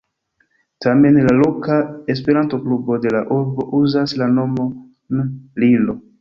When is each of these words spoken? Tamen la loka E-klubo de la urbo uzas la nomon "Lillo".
Tamen 0.85 1.19
la 1.27 1.35
loka 1.41 1.75
E-klubo 2.13 2.97
de 3.05 3.13
la 3.17 3.21
urbo 3.37 3.67
uzas 3.81 4.17
la 4.23 4.31
nomon 4.39 4.73
"Lillo". 5.65 5.99